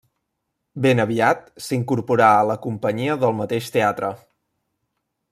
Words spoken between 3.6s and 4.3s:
teatre.